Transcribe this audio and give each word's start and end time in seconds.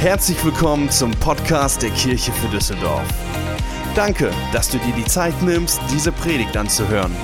Herzlich 0.00 0.42
willkommen 0.42 0.90
zum 0.90 1.10
Podcast 1.10 1.82
der 1.82 1.90
Kirche 1.90 2.32
für 2.32 2.48
Düsseldorf. 2.48 3.06
Danke, 3.94 4.32
dass 4.50 4.70
du 4.70 4.78
dir 4.78 4.94
die 4.94 5.04
Zeit 5.04 5.42
nimmst, 5.42 5.78
diese 5.90 6.10
Predigt 6.10 6.56
anzuhören. 6.56 7.14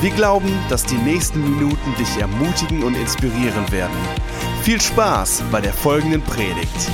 Wir 0.00 0.12
glauben, 0.12 0.56
dass 0.68 0.86
die 0.86 0.98
nächsten 0.98 1.42
Minuten 1.42 1.96
dich 1.96 2.18
ermutigen 2.18 2.84
und 2.84 2.94
inspirieren 2.94 3.72
werden. 3.72 3.96
Viel 4.62 4.80
Spaß 4.80 5.42
bei 5.50 5.60
der 5.60 5.72
folgenden 5.72 6.22
Predigt. 6.22 6.92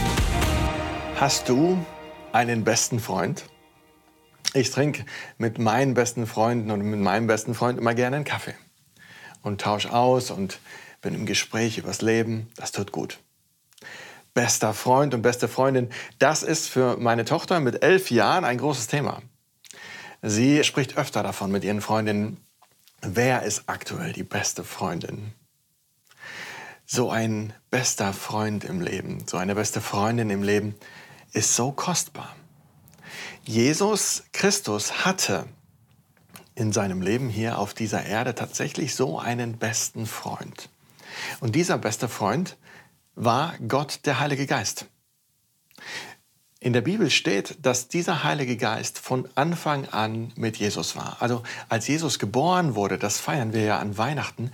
Hast 1.17 1.51
du 1.51 1.77
einen 2.33 2.65
besten 2.65 2.99
Freund? 2.99 3.45
Ich 4.55 4.71
trinke 4.71 5.05
mit 5.37 5.59
meinen 5.59 5.93
besten 5.93 6.27
Freunden 6.27 6.71
und 6.71 6.81
mit 6.81 7.01
meinem 7.01 7.27
besten 7.27 7.53
Freund 7.53 7.79
immer 7.79 7.93
gerne 7.93 8.17
einen 8.17 8.25
Kaffee 8.25 8.55
und 9.43 9.61
tausche 9.61 9.93
aus 9.93 10.31
und 10.31 10.59
bin 11.03 11.15
im 11.15 11.27
Gespräch 11.27 11.77
übers 11.77 12.01
Leben. 12.01 12.49
Das 12.57 12.73
tut 12.73 12.93
gut. 12.93 13.19
Bester 14.34 14.74
Freund 14.74 15.14
und 15.14 15.23
beste 15.23 15.48
Freundin, 15.48 15.91
das 16.18 16.42
ist 16.42 16.68
für 16.68 16.96
meine 16.96 17.24
Tochter 17.24 17.60
mit 17.60 17.82
elf 17.82 18.10
Jahren 18.10 18.45
ein 18.45 18.59
großes 18.59 18.87
Thema. 18.87 19.23
Sie 20.23 20.62
spricht 20.64 20.96
öfter 20.96 21.23
davon 21.23 21.51
mit 21.51 21.64
ihren 21.64 21.80
Freundinnen, 21.80 22.45
wer 23.01 23.42
ist 23.42 23.64
aktuell 23.66 24.12
die 24.12 24.24
beste 24.24 24.64
Freundin? 24.64 25.32
So 26.87 27.10
ein 27.10 27.52
bester 27.70 28.12
Freund 28.12 28.64
im 28.64 28.80
Leben, 28.80 29.24
so 29.27 29.37
eine 29.37 29.54
beste 29.54 29.80
Freundin 29.80 30.30
im 30.30 30.42
Leben 30.42 30.74
ist 31.32 31.54
so 31.54 31.70
kostbar. 31.73 32.34
Jesus 33.45 34.24
Christus 34.32 35.04
hatte 35.04 35.46
in 36.54 36.73
seinem 36.73 37.01
Leben 37.02 37.29
hier 37.29 37.59
auf 37.59 37.73
dieser 37.73 38.04
Erde 38.04 38.34
tatsächlich 38.34 38.95
so 38.95 39.18
einen 39.18 39.59
besten 39.59 40.06
Freund. 40.06 40.68
Und 41.40 41.54
dieser 41.54 41.79
beste 41.79 42.09
Freund 42.09 42.56
war 43.19 43.55
Gott 43.67 44.01
der 44.07 44.21
Heilige 44.21 44.47
Geist. 44.47 44.87
In 46.61 46.73
der 46.73 46.80
Bibel 46.83 47.11
steht, 47.11 47.57
dass 47.63 47.88
dieser 47.88 48.23
Heilige 48.23 48.57
Geist 48.57 48.99
von 48.99 49.29
Anfang 49.35 49.87
an 49.88 50.33
mit 50.37 50.57
Jesus 50.57 50.97
war. 50.97 51.16
Also 51.21 51.43
als 51.69 51.88
Jesus 51.88 52.19
geboren 52.19 52.75
wurde, 52.75 52.97
das 52.97 53.19
feiern 53.19 53.52
wir 53.52 53.63
ja 53.63 53.79
an 53.79 53.99
Weihnachten, 53.99 54.52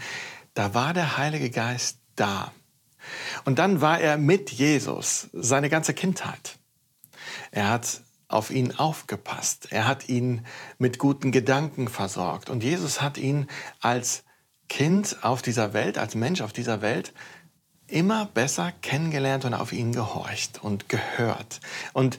da 0.55 0.73
war 0.75 0.95
der 0.95 1.19
Heilige 1.19 1.51
Geist 1.51 1.99
da. 2.17 2.53
Und 3.45 3.59
dann 3.59 3.81
war 3.83 4.01
er 4.01 4.17
mit 4.17 4.51
Jesus 4.51 5.29
seine 5.33 5.69
ganze 5.69 5.93
Kindheit. 5.93 6.59
Er 7.51 7.69
hat 7.69 8.03
auf 8.29 8.51
ihn 8.51 8.75
aufgepasst. 8.75 9.69
Er 9.71 9.87
hat 9.87 10.09
ihn 10.09 10.47
mit 10.79 10.99
guten 10.99 11.33
Gedanken 11.33 11.89
versorgt. 11.89 12.49
Und 12.49 12.65
Jesus 12.65 13.03
hat 13.03 13.19
ihn 13.19 13.47
als 13.81 14.25
Kind 14.69 15.19
auf 15.23 15.43
dieser 15.43 15.75
Welt, 15.75 15.99
als 15.99 16.15
Mensch 16.15 16.41
auf 16.41 16.53
dieser 16.53 16.81
Welt, 16.81 17.13
immer 17.95 18.27
besser 18.27 18.73
kennengelernt 18.83 19.45
und 19.45 19.55
auf 19.55 19.73
ihn 19.73 19.93
gehorcht 19.93 20.63
und 20.63 20.89
gehört. 20.89 21.61
Und 21.93 22.19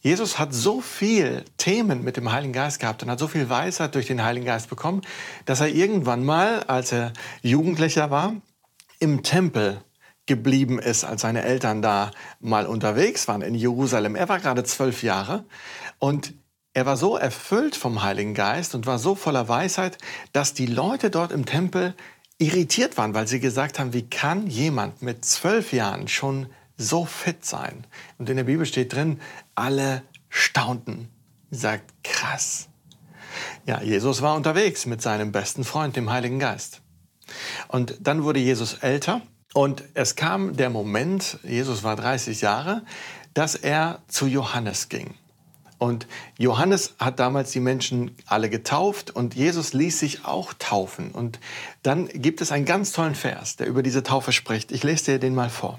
Jesus 0.00 0.38
hat 0.38 0.54
so 0.54 0.80
viel 0.80 1.44
Themen 1.58 2.02
mit 2.02 2.16
dem 2.16 2.32
Heiligen 2.32 2.54
Geist 2.54 2.80
gehabt 2.80 3.02
und 3.02 3.10
hat 3.10 3.18
so 3.18 3.28
viel 3.28 3.50
Weisheit 3.50 3.94
durch 3.94 4.06
den 4.06 4.24
Heiligen 4.24 4.46
Geist 4.46 4.70
bekommen, 4.70 5.02
dass 5.44 5.60
er 5.60 5.68
irgendwann 5.68 6.24
mal, 6.24 6.62
als 6.64 6.92
er 6.92 7.12
Jugendlicher 7.42 8.10
war, 8.10 8.34
im 8.98 9.22
Tempel 9.22 9.82
geblieben 10.24 10.78
ist, 10.78 11.04
als 11.04 11.20
seine 11.20 11.42
Eltern 11.42 11.82
da 11.82 12.12
mal 12.40 12.66
unterwegs 12.66 13.28
waren 13.28 13.42
in 13.42 13.54
Jerusalem. 13.54 14.14
Er 14.14 14.30
war 14.30 14.38
gerade 14.38 14.64
zwölf 14.64 15.02
Jahre 15.02 15.44
und 15.98 16.32
er 16.72 16.86
war 16.86 16.96
so 16.96 17.16
erfüllt 17.16 17.76
vom 17.76 18.02
Heiligen 18.02 18.32
Geist 18.32 18.74
und 18.74 18.86
war 18.86 18.98
so 18.98 19.14
voller 19.14 19.48
Weisheit, 19.48 19.98
dass 20.32 20.54
die 20.54 20.66
Leute 20.66 21.10
dort 21.10 21.30
im 21.30 21.44
Tempel 21.44 21.94
irritiert 22.40 22.96
waren, 22.96 23.14
weil 23.14 23.28
sie 23.28 23.38
gesagt 23.38 23.78
haben, 23.78 23.92
wie 23.92 24.08
kann 24.08 24.46
jemand 24.46 25.02
mit 25.02 25.24
zwölf 25.24 25.72
Jahren 25.72 26.08
schon 26.08 26.46
so 26.76 27.04
fit 27.04 27.44
sein? 27.44 27.86
Und 28.18 28.30
in 28.30 28.36
der 28.36 28.44
Bibel 28.44 28.64
steht 28.66 28.94
drin, 28.94 29.20
alle 29.54 30.02
staunten. 30.30 31.08
Sagt, 31.50 31.92
krass. 32.02 32.68
Ja, 33.66 33.82
Jesus 33.82 34.22
war 34.22 34.36
unterwegs 34.36 34.86
mit 34.86 35.02
seinem 35.02 35.32
besten 35.32 35.64
Freund, 35.64 35.96
dem 35.96 36.10
Heiligen 36.10 36.38
Geist. 36.38 36.80
Und 37.68 37.96
dann 38.00 38.24
wurde 38.24 38.40
Jesus 38.40 38.74
älter 38.74 39.20
und 39.52 39.84
es 39.94 40.16
kam 40.16 40.56
der 40.56 40.70
Moment, 40.70 41.38
Jesus 41.42 41.82
war 41.82 41.96
30 41.96 42.40
Jahre, 42.40 42.82
dass 43.34 43.54
er 43.54 44.00
zu 44.08 44.26
Johannes 44.26 44.88
ging. 44.88 45.14
Und 45.80 46.06
Johannes 46.36 46.94
hat 46.98 47.18
damals 47.20 47.52
die 47.52 47.58
Menschen 47.58 48.14
alle 48.26 48.50
getauft 48.50 49.10
und 49.10 49.34
Jesus 49.34 49.72
ließ 49.72 49.98
sich 49.98 50.26
auch 50.26 50.52
taufen. 50.52 51.10
Und 51.10 51.40
dann 51.82 52.06
gibt 52.08 52.42
es 52.42 52.52
einen 52.52 52.66
ganz 52.66 52.92
tollen 52.92 53.14
Vers, 53.14 53.56
der 53.56 53.66
über 53.66 53.82
diese 53.82 54.02
Taufe 54.02 54.32
spricht. 54.32 54.72
Ich 54.72 54.84
lese 54.84 55.12
dir 55.12 55.18
den 55.18 55.34
mal 55.34 55.48
vor. 55.48 55.78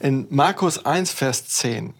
In 0.00 0.26
Markus 0.28 0.84
1, 0.84 1.12
Vers 1.12 1.46
10, 1.46 1.94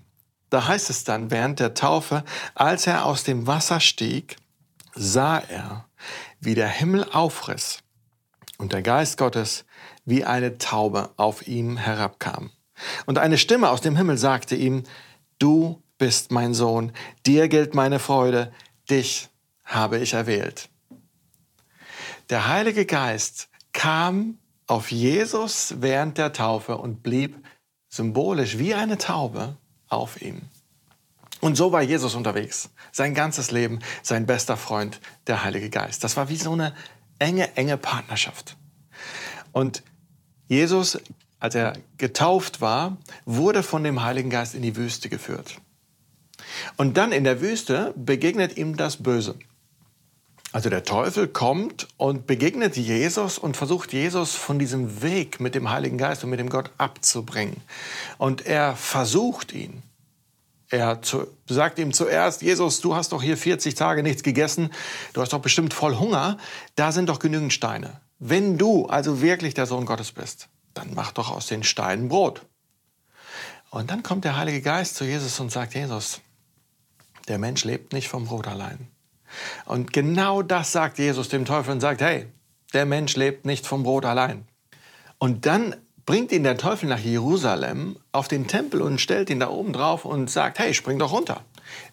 da 0.51 0.67
heißt 0.67 0.91
es 0.91 1.05
dann 1.05 1.31
während 1.31 1.61
der 1.61 1.75
Taufe, 1.75 2.25
als 2.57 2.89
er 2.89 3.05
aus 3.05 3.23
dem 3.23 3.47
Wasser 3.47 3.79
stieg, 3.79 4.37
sah 4.93 5.39
er, 5.39 5.85
wie 6.41 6.57
der 6.57 6.67
Himmel 6.67 7.07
aufriss 7.13 7.85
und 8.59 8.73
der 8.73 8.83
Geist 8.83 9.17
Gottes 9.17 9.65
wie 10.05 10.25
eine 10.25 10.59
Taube 10.59 11.11
auf 11.17 11.47
ihm 11.47 11.77
herabkam. 11.77 12.51
Und 13.07 13.19
eine 13.19 13.39
Stimme 13.39 13.71
aus 13.71 13.81
dem 13.81 13.97
Himmel 13.97 14.19
sagte 14.19 14.57
ihm, 14.57 14.83
du 15.39 15.81
bist 15.99 16.31
mein 16.31 16.55
Sohn, 16.55 16.93
dir 17.27 17.49
gilt 17.49 17.75
meine 17.75 17.99
Freude, 17.99 18.53
dich 18.91 19.29
habe 19.65 19.99
ich 19.99 20.15
erwählt. 20.15 20.69
Der 22.31 22.49
Heilige 22.49 22.87
Geist 22.87 23.49
kam 23.73 24.39
auf 24.67 24.91
Jesus 24.91 25.75
während 25.79 26.19
der 26.19 26.33
Taufe 26.33 26.79
und 26.79 27.03
blieb 27.03 27.37
symbolisch 27.89 28.59
wie 28.59 28.75
eine 28.75 28.99
Taube 28.99 29.57
auf 29.89 30.21
ihm. 30.23 30.43
Und 31.41 31.57
so 31.57 31.73
war 31.73 31.83
Jesus 31.83 32.15
unterwegs. 32.15 32.71
Sein 32.93 33.15
ganzes 33.15 33.51
Leben, 33.51 33.81
sein 34.03 34.27
bester 34.27 34.57
Freund, 34.57 35.01
der 35.27 35.45
Heilige 35.45 35.71
Geist. 35.71 36.05
Das 36.05 36.17
war 36.17 36.29
wie 36.29 36.37
so 36.37 36.53
eine 36.53 36.75
enge, 37.19 37.57
enge 37.57 37.77
Partnerschaft. 37.77 38.57
Und 39.51 39.83
Jesus, 40.47 40.99
als 41.41 41.55
er 41.55 41.75
getauft 41.99 42.61
war, 42.61 42.97
wurde 43.25 43.63
von 43.63 43.83
dem 43.83 44.03
Heiligen 44.03 44.31
Geist 44.31 44.55
in 44.55 44.63
die 44.63 44.77
Wüste 44.77 45.09
geführt. 45.09 45.61
Und 46.77 46.97
dann 46.97 47.13
in 47.13 47.25
der 47.25 47.41
Wüste 47.41 47.93
begegnet 47.97 48.57
ihm 48.57 48.77
das 48.77 48.97
Böse. 48.97 49.37
Also 50.53 50.69
der 50.69 50.85
Teufel 50.85 51.29
kommt 51.29 51.89
und 51.97 52.27
begegnet 52.27 52.77
Jesus 52.77 53.39
und 53.39 53.57
versucht 53.57 53.95
Jesus 53.95 54.35
von 54.35 54.59
diesem 54.59 55.01
Weg 55.01 55.41
mit 55.41 55.55
dem 55.55 55.71
Heiligen 55.71 55.97
Geist 55.97 56.25
und 56.25 56.31
mit 56.31 56.41
dem 56.41 56.51
Gott 56.51 56.71
abzubringen. 56.77 57.57
Und 58.19 58.45
er 58.45 58.77
versucht 58.77 59.55
ihn. 59.55 59.83
Er 60.69 61.01
zu, 61.01 61.27
sagt 61.47 61.79
ihm 61.79 61.93
zuerst, 61.93 62.43
Jesus, 62.43 62.81
du 62.81 62.95
hast 62.95 63.13
doch 63.13 63.23
hier 63.23 63.37
40 63.39 63.75
Tage 63.75 64.03
nichts 64.03 64.23
gegessen, 64.23 64.71
du 65.15 65.21
hast 65.21 65.33
doch 65.33 65.41
bestimmt 65.41 65.75
voll 65.75 65.99
Hunger, 65.99 66.39
da 66.77 66.93
sind 66.93 67.09
doch 67.09 67.19
genügend 67.19 67.53
Steine. 67.53 68.01
Wenn 68.19 68.57
du 68.57 68.87
also 68.87 69.21
wirklich 69.21 69.55
der 69.55 69.67
Sohn 69.67 69.85
Gottes 69.85 70.13
bist, 70.13 70.49
dann 70.75 70.95
mach 70.95 71.13
doch 71.13 71.31
aus 71.31 71.47
den 71.47 71.63
Steinen 71.63 72.09
Brot. 72.09 72.43
Und 73.71 73.91
dann 73.91 74.03
kommt 74.03 74.25
der 74.25 74.37
Heilige 74.37 74.61
Geist 74.61 74.97
zu 74.97 75.05
Jesus 75.05 75.41
und 75.41 75.51
sagt, 75.51 75.75
Jesus, 75.75 76.21
der 77.29 77.39
Mensch 77.39 77.65
lebt 77.65 77.93
nicht 77.93 78.09
vom 78.09 78.27
Brot 78.27 78.49
allein. 78.49 78.89
Und 79.65 79.93
genau 79.93 80.43
das 80.43 80.73
sagt 80.73 80.99
Jesus 80.99 81.29
dem 81.29 81.45
Teufel 81.45 81.73
und 81.73 81.81
sagt, 81.81 82.01
hey, 82.01 82.27
der 82.73 82.87
Mensch 82.87 83.17
lebt 83.17 83.47
nicht 83.47 83.67
vom 83.67 83.83
Brot 83.83 84.05
allein. 84.05 84.47
Und 85.19 85.47
dann 85.47 85.77
bringt 86.05 86.33
ihn 86.33 86.43
der 86.43 86.57
Teufel 86.57 86.89
nach 86.89 86.99
Jerusalem 86.99 87.97
auf 88.11 88.29
den 88.29 88.49
Tempel 88.49 88.83
und 88.83 89.01
stellt 89.01 89.31
ihn 89.31 89.41
da 89.41 89.49
oben 89.49 89.73
drauf 89.73 90.05
und 90.05 90.31
sagt, 90.31 90.59
hey, 90.59 90.75
spring 90.75 90.99
doch 90.99 91.13
runter. 91.13 91.43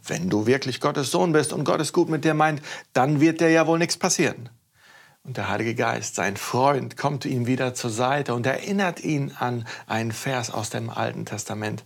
Wenn 0.06 0.30
du 0.30 0.46
wirklich 0.46 0.82
Gottes 0.82 1.12
Sohn 1.12 1.32
bist 1.32 1.54
und 1.54 1.64
Gott 1.64 1.80
es 1.80 1.94
gut 1.94 2.10
mit 2.10 2.26
dir 2.26 2.34
meint, 2.34 2.62
dann 2.94 3.22
wird 3.22 3.40
dir 3.40 3.50
ja 3.50 3.68
wohl 3.68 3.78
nichts 3.78 3.98
passieren. 3.98 4.50
Und 5.24 5.38
der 5.38 5.50
Heilige 5.50 5.76
Geist, 5.76 6.16
sein 6.16 6.38
Freund, 6.38 6.98
kommt 6.98 7.26
ihm 7.26 7.46
wieder 7.46 7.74
zur 7.74 7.92
Seite 7.92 8.34
und 8.34 8.46
erinnert 8.46 9.04
ihn 9.04 9.32
an 9.38 9.68
einen 9.86 10.12
Vers 10.12 10.50
aus 10.50 10.70
dem 10.70 10.90
Alten 10.90 11.26
Testament, 11.26 11.84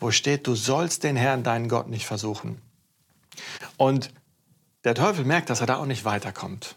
wo 0.00 0.10
steht, 0.10 0.46
du 0.46 0.54
sollst 0.54 1.04
den 1.04 1.16
Herrn, 1.16 1.42
deinen 1.42 1.68
Gott, 1.68 1.88
nicht 1.88 2.06
versuchen. 2.06 2.60
Und 3.76 4.12
der 4.84 4.94
Teufel 4.94 5.24
merkt, 5.24 5.50
dass 5.50 5.60
er 5.60 5.66
da 5.66 5.76
auch 5.76 5.86
nicht 5.86 6.04
weiterkommt. 6.04 6.76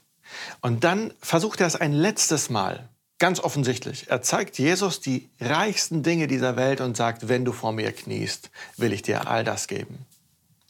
Und 0.61 0.83
dann 0.83 1.13
versucht 1.21 1.61
er 1.61 1.67
es 1.67 1.75
ein 1.75 1.93
letztes 1.93 2.49
Mal, 2.49 2.89
ganz 3.17 3.39
offensichtlich. 3.39 4.09
Er 4.09 4.21
zeigt 4.21 4.59
Jesus 4.59 4.99
die 4.99 5.29
reichsten 5.39 6.03
Dinge 6.03 6.27
dieser 6.27 6.55
Welt 6.55 6.81
und 6.81 6.97
sagt, 6.97 7.29
wenn 7.29 7.45
du 7.45 7.51
vor 7.51 7.71
mir 7.71 7.91
kniest, 7.91 8.51
will 8.77 8.93
ich 8.93 9.01
dir 9.01 9.27
all 9.27 9.43
das 9.43 9.67
geben. 9.67 10.05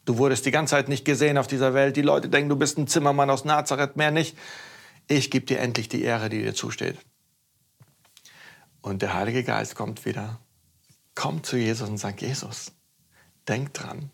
Du 0.06 0.18
wurdest 0.18 0.46
die 0.46 0.52
ganze 0.52 0.72
Zeit 0.72 0.90
nicht 0.90 1.06
gesehen 1.06 1.38
auf 1.38 1.48
dieser 1.48 1.74
Welt. 1.74 1.96
Die 1.96 2.02
Leute 2.02 2.30
denken, 2.30 2.50
du 2.50 2.58
bist 2.58 2.78
ein 2.78 2.88
Zimmermann 2.88 3.30
aus 3.30 3.46
Nazareth, 3.46 3.96
mehr 3.96 4.12
nicht 4.12 4.36
ich 5.08 5.32
gebe 5.32 5.46
dir 5.46 5.60
endlich 5.60 5.90
die 5.90 6.04
Ehre, 6.04 6.30
die 6.30 6.42
dir 6.42 6.54
zusteht. 6.54 6.98
Und 8.82 9.02
der 9.02 9.14
Heilige 9.14 9.44
Geist 9.44 9.76
kommt 9.76 10.06
wieder, 10.06 10.40
kommt 11.16 11.46
zu 11.46 11.58
Jesus 11.58 11.90
und 11.90 11.98
sagt, 11.98 12.22
Jesus, 12.22 12.72
denk 13.48 13.74
dran, 13.74 14.12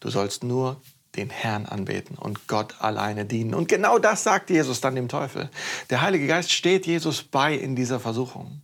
du 0.00 0.10
sollst 0.10 0.44
nur 0.44 0.80
den 1.16 1.30
Herrn 1.30 1.66
anbeten 1.66 2.16
und 2.16 2.46
Gott 2.46 2.80
alleine 2.80 3.24
dienen. 3.24 3.54
Und 3.54 3.68
genau 3.68 3.98
das 3.98 4.22
sagt 4.22 4.50
Jesus 4.50 4.80
dann 4.80 4.94
dem 4.94 5.08
Teufel. 5.08 5.50
Der 5.90 6.02
Heilige 6.02 6.26
Geist 6.26 6.52
steht 6.52 6.86
Jesus 6.86 7.22
bei 7.22 7.54
in 7.54 7.74
dieser 7.74 8.00
Versuchung. 8.00 8.60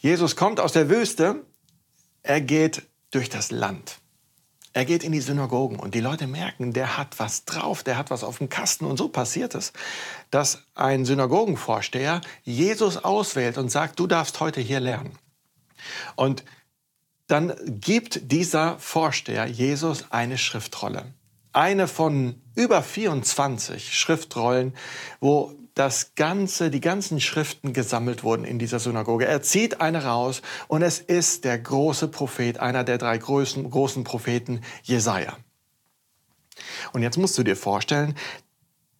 Jesus 0.00 0.36
kommt 0.36 0.58
aus 0.58 0.72
der 0.72 0.88
Wüste, 0.88 1.44
er 2.22 2.40
geht 2.40 2.82
durch 3.10 3.28
das 3.28 3.50
Land. 3.50 3.98
Er 4.72 4.84
geht 4.84 5.04
in 5.04 5.12
die 5.12 5.20
Synagogen 5.20 5.78
und 5.78 5.94
die 5.94 6.00
Leute 6.00 6.26
merken, 6.26 6.74
der 6.74 6.98
hat 6.98 7.18
was 7.18 7.46
drauf, 7.46 7.82
der 7.82 7.96
hat 7.96 8.10
was 8.10 8.22
auf 8.22 8.38
dem 8.38 8.50
Kasten. 8.50 8.84
Und 8.84 8.98
so 8.98 9.08
passiert 9.08 9.54
es, 9.54 9.72
dass 10.30 10.64
ein 10.74 11.06
Synagogenvorsteher 11.06 12.20
Jesus 12.42 12.98
auswählt 12.98 13.56
und 13.56 13.70
sagt, 13.70 13.98
du 13.98 14.06
darfst 14.06 14.40
heute 14.40 14.60
hier 14.60 14.80
lernen. 14.80 15.18
Und 16.14 16.44
dann 17.26 17.54
gibt 17.66 18.30
dieser 18.30 18.78
Vorsteher 18.78 19.46
Jesus 19.46 20.06
eine 20.10 20.38
Schriftrolle. 20.38 21.12
Eine 21.52 21.88
von 21.88 22.40
über 22.54 22.82
24 22.82 23.98
Schriftrollen, 23.98 24.74
wo 25.20 25.54
das 25.74 26.14
ganze, 26.14 26.70
die 26.70 26.80
ganzen 26.80 27.20
Schriften 27.20 27.72
gesammelt 27.72 28.24
wurden 28.24 28.44
in 28.44 28.58
dieser 28.58 28.78
Synagoge. 28.78 29.26
Er 29.26 29.42
zieht 29.42 29.80
eine 29.80 30.04
raus 30.04 30.40
und 30.68 30.82
es 30.82 31.00
ist 31.00 31.44
der 31.44 31.58
große 31.58 32.08
Prophet, 32.08 32.58
einer 32.58 32.82
der 32.82 32.98
drei 32.98 33.18
großen, 33.18 33.68
großen 33.70 34.02
Propheten, 34.02 34.62
Jesaja. 34.82 35.36
Und 36.92 37.02
jetzt 37.02 37.18
musst 37.18 37.36
du 37.36 37.42
dir 37.42 37.56
vorstellen, 37.56 38.14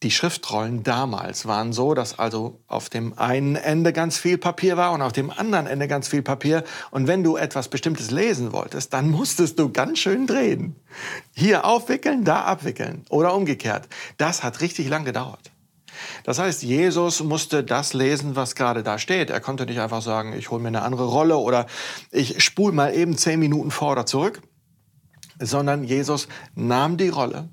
die 0.02 0.10
Schriftrollen 0.10 0.82
damals 0.82 1.46
waren 1.46 1.72
so, 1.72 1.94
dass 1.94 2.18
also 2.18 2.60
auf 2.66 2.90
dem 2.90 3.18
einen 3.18 3.56
Ende 3.56 3.94
ganz 3.94 4.18
viel 4.18 4.36
Papier 4.36 4.76
war 4.76 4.92
und 4.92 5.00
auf 5.00 5.12
dem 5.12 5.30
anderen 5.30 5.66
Ende 5.66 5.88
ganz 5.88 6.08
viel 6.08 6.22
Papier. 6.22 6.64
Und 6.90 7.06
wenn 7.06 7.24
du 7.24 7.36
etwas 7.36 7.68
Bestimmtes 7.68 8.10
lesen 8.10 8.52
wolltest, 8.52 8.92
dann 8.92 9.10
musstest 9.10 9.58
du 9.58 9.72
ganz 9.72 9.98
schön 9.98 10.26
drehen. 10.26 10.76
Hier 11.34 11.64
aufwickeln, 11.64 12.24
da 12.24 12.42
abwickeln 12.42 13.06
oder 13.08 13.34
umgekehrt. 13.34 13.88
Das 14.18 14.42
hat 14.42 14.60
richtig 14.60 14.88
lang 14.88 15.06
gedauert. 15.06 15.50
Das 16.24 16.38
heißt, 16.38 16.62
Jesus 16.62 17.22
musste 17.22 17.64
das 17.64 17.94
lesen, 17.94 18.36
was 18.36 18.54
gerade 18.54 18.82
da 18.82 18.98
steht. 18.98 19.30
Er 19.30 19.40
konnte 19.40 19.64
nicht 19.64 19.80
einfach 19.80 20.02
sagen, 20.02 20.34
ich 20.34 20.50
hole 20.50 20.60
mir 20.60 20.68
eine 20.68 20.82
andere 20.82 21.06
Rolle 21.06 21.38
oder 21.38 21.66
ich 22.10 22.44
spule 22.44 22.74
mal 22.74 22.94
eben 22.94 23.16
zehn 23.16 23.40
Minuten 23.40 23.70
vor 23.70 23.92
oder 23.92 24.04
zurück, 24.04 24.42
sondern 25.38 25.84
Jesus 25.84 26.28
nahm 26.54 26.98
die 26.98 27.08
Rolle 27.08 27.48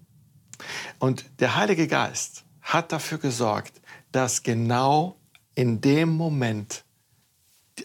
und 1.04 1.26
der 1.42 1.58
Heilige 1.58 1.90
Geist 1.90 2.46
hat 2.62 2.94
dafür 2.94 3.18
gesorgt, 3.18 3.74
dass 4.14 4.42
genau 4.42 5.18
in 5.54 5.82
dem 5.82 6.08
Moment, 6.08 6.86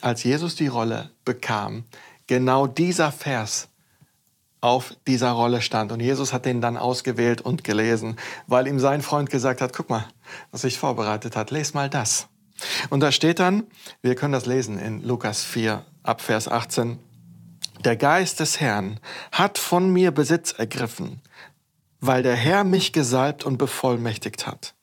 als 0.03 0.23
Jesus 0.23 0.55
die 0.55 0.69
Rolle 0.69 1.11
bekam, 1.25 1.82
genau 2.29 2.69
dieser 2.69 3.11
Vers 3.11 3.70
auf 4.61 4.94
dieser 5.09 5.32
Rolle 5.32 5.62
stand. 5.62 5.91
Und 5.91 5.99
Jesus 5.99 6.32
hat 6.32 6.44
den 6.44 6.61
dann 6.61 6.76
ausgewählt 6.76 7.41
und 7.41 7.65
gelesen, 7.65 8.15
weil 8.47 8.69
ihm 8.69 8.79
sein 8.79 9.03
Freund 9.03 9.31
gesagt 9.31 9.62
hat, 9.62 9.73
guck 9.73 9.91
mal, 9.91 10.06
was 10.53 10.61
sich 10.61 10.79
vorbereitet 10.79 11.35
hat, 11.35 11.50
les 11.50 11.75
mal 11.75 11.91
das. 11.91 12.29
Und 12.88 13.00
da 13.00 13.11
steht 13.11 13.41
dann, 13.41 13.64
wir 14.00 14.14
können 14.14 14.32
das 14.32 14.47
lesen 14.47 14.79
in 14.79 15.03
Lukas 15.03 15.43
4 15.43 15.85
ab 16.05 16.21
Vers 16.21 16.47
18, 16.47 17.00
der 17.85 17.97
Geist 17.97 18.38
des 18.38 18.61
Herrn 18.61 19.00
hat 19.32 19.59
von 19.59 19.93
mir 19.93 20.12
Besitz 20.12 20.53
ergriffen, 20.53 21.21
weil 22.00 22.23
der 22.23 22.37
Herr 22.37 22.65
mich 22.65 22.93
gesalbt 22.93 23.45
und 23.45 23.59
bevollmächtigt 23.59 24.47
hat. 24.47 24.75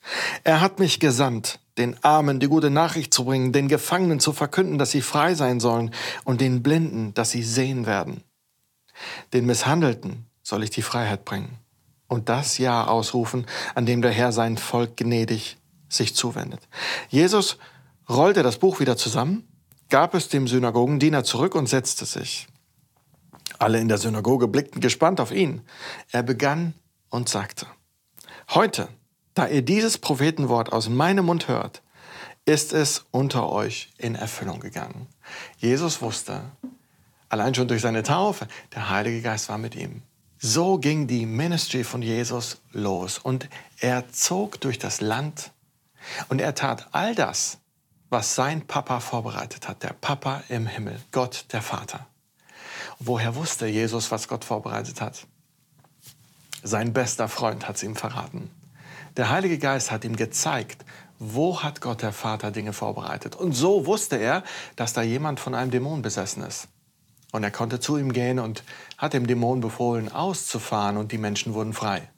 Er 0.44 0.62
hat 0.62 0.80
mich 0.80 1.00
gesandt, 1.00 1.60
den 1.78 2.02
Armen 2.04 2.40
die 2.40 2.48
gute 2.48 2.70
Nachricht 2.70 3.14
zu 3.14 3.26
bringen, 3.26 3.52
den 3.52 3.68
Gefangenen 3.68 4.20
zu 4.20 4.34
verkünden, 4.34 4.78
dass 4.78 4.92
sie 4.92 5.02
frei 5.02 5.36
sein 5.36 5.60
sollen 5.60 5.92
und 6.24 6.42
den 6.42 6.64
Blinden, 6.64 7.14
dass 7.14 7.32
sie 7.32 7.44
sehen 7.44 7.86
werden 7.86 8.24
den 9.34 9.46
Misshandelten 9.46 10.26
soll 10.42 10.64
ich 10.64 10.70
die 10.70 10.82
Freiheit 10.82 11.26
bringen 11.26 11.58
und 12.08 12.30
das 12.30 12.58
Jahr 12.58 12.90
ausrufen, 12.90 13.46
an 13.74 13.86
dem 13.86 14.02
der 14.02 14.12
Herr 14.12 14.32
sein 14.32 14.58
Volk 14.58 14.98
gnädig 14.98 15.58
sich 15.90 16.16
zuwendet. 16.16 16.68
Jesus 17.10 17.58
rollte 18.10 18.44
das 18.44 18.58
Buch 18.58 18.80
wieder 18.80 18.98
zusammen, 18.98 19.48
gab 19.90 20.14
es 20.14 20.30
dem 20.30 20.48
Synagogendiener 20.48 21.24
zurück 21.24 21.56
und 21.56 21.68
setzte 21.68 22.06
sich. 22.06 22.48
Alle 23.58 23.80
in 23.80 23.88
der 23.88 23.98
Synagoge 23.98 24.48
blickten 24.48 24.82
gespannt 24.82 25.20
auf 25.20 25.32
ihn. 25.32 25.62
Er 26.12 26.24
begann 26.24 26.74
und 27.16 27.30
sagte, 27.30 27.66
Heute, 28.50 28.90
da 29.34 29.48
ihr 29.48 29.62
dieses 29.62 29.98
Prophetenwort 29.98 30.72
aus 30.72 30.90
meinem 30.90 31.26
Mund 31.26 31.48
hört, 31.48 31.82
ist 32.46 32.74
es 32.74 33.06
unter 33.12 33.50
euch 33.52 33.90
in 33.98 34.16
Erfüllung 34.16 34.60
gegangen. 34.60 35.08
Jesus 35.58 36.02
wusste, 36.02 36.44
Allein 37.30 37.56
schon 37.56 37.68
durch 37.68 37.82
seine 37.82 38.04
Taufe. 38.04 38.48
Der 38.76 38.90
Heilige 38.90 39.22
Geist 39.22 39.50
war 39.50 39.58
mit 39.58 39.76
ihm. 39.76 40.04
So 40.38 40.78
ging 40.78 41.08
die 41.08 41.26
Ministry 41.26 41.84
von 41.84 42.02
Jesus 42.02 42.62
los 42.72 43.18
und 43.18 43.50
er 43.80 44.10
zog 44.12 44.62
durch 44.62 44.78
das 44.78 45.02
Land 45.02 45.52
und 46.30 46.40
er 46.40 46.54
tat 46.54 46.88
all 46.92 47.16
das, 47.16 47.58
was 48.10 48.36
sein 48.36 48.68
Papa 48.68 49.00
vorbereitet 49.00 49.68
hat, 49.68 49.82
der 49.82 49.94
Papa 49.94 50.44
im 50.50 50.68
Himmel, 50.68 51.00
Gott 51.12 51.46
der 51.52 51.62
Vater. 51.62 52.06
woher 53.00 53.36
wusste 53.36 53.66
Jesus, 53.66 54.12
was 54.12 54.28
Gott 54.28 54.46
vorbereitet 54.46 55.02
hat? 55.02 55.26
Sein 56.68 56.94
bester 56.94 57.28
Freund 57.28 57.68
hat 57.68 57.76
es 57.76 57.84
ihm 57.84 57.96
verraten. 57.96 58.50
Der 59.18 59.30
Heilige 59.30 59.60
Geist 59.60 59.92
hat 59.92 60.04
ihm 60.04 60.16
gezeigt, 60.16 60.84
wo 61.20 61.62
hat 61.62 61.80
Gott 61.80 62.02
der 62.02 62.12
Vater 62.12 62.50
Dinge 62.50 62.74
vorbereitet. 62.74 63.36
Und 63.36 63.52
so 63.52 63.86
wusste 63.86 64.16
er, 64.16 64.44
dass 64.76 64.92
da 64.92 65.04
jemand 65.04 65.40
von 65.40 65.54
einem 65.54 65.70
Dämon 65.70 66.02
besessen 66.02 66.42
ist. 66.42 66.68
Und 67.32 67.44
er 67.44 67.52
konnte 67.52 67.80
zu 67.80 67.98
ihm 67.98 68.14
gehen 68.14 68.40
und 68.40 68.64
hat 68.98 69.14
dem 69.14 69.28
Dämon 69.28 69.62
befohlen, 69.62 70.12
auszufahren 70.12 70.98
und 70.98 71.12
die 71.12 71.20
Menschen 71.20 71.54
wurden 71.54 71.74
frei. 71.74 72.10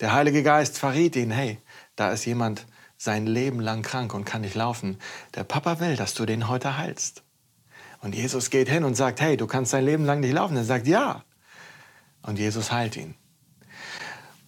Der 0.00 0.14
Heilige 0.14 0.42
Geist 0.42 0.78
verriet 0.78 1.14
ihn, 1.14 1.30
hey, 1.30 1.58
da 1.96 2.12
ist 2.12 2.24
jemand 2.24 2.64
sein 2.96 3.26
Leben 3.26 3.60
lang 3.60 3.82
krank 3.82 4.14
und 4.14 4.24
kann 4.24 4.40
nicht 4.40 4.54
laufen. 4.54 4.98
Der 5.34 5.44
Papa 5.44 5.80
will, 5.80 5.96
dass 5.96 6.14
du 6.14 6.24
den 6.24 6.48
heute 6.48 6.78
heilst. 6.78 7.24
Und 8.00 8.14
Jesus 8.14 8.48
geht 8.48 8.70
hin 8.70 8.84
und 8.84 8.94
sagt, 8.94 9.20
hey, 9.20 9.36
du 9.36 9.46
kannst 9.46 9.74
dein 9.74 9.84
Leben 9.84 10.06
lang 10.06 10.20
nicht 10.20 10.32
laufen. 10.32 10.56
Er 10.56 10.64
sagt, 10.64 10.86
ja. 10.86 11.24
Und 12.22 12.38
Jesus 12.38 12.72
heilt 12.72 12.96
ihn. 12.96 13.16